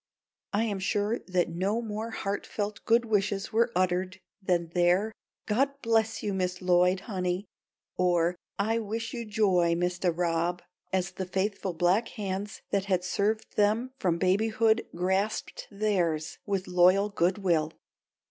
[0.51, 5.11] I am sure that no more heartfelt good wishes were uttered than their
[5.45, 7.45] "God bless you, Miss Lloyd, honey,"
[7.97, 13.55] or "I wish you joy, Mistah Rob," as the faithful black hands that had served
[13.55, 17.71] them from babyhood grasped theirs with loyal good will.